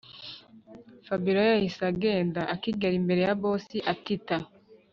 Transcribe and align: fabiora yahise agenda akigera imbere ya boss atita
fabiora 1.07 1.41
yahise 1.49 1.81
agenda 1.91 2.39
akigera 2.53 2.95
imbere 3.01 3.21
ya 3.27 3.35
boss 3.41 3.65
atita 3.91 4.37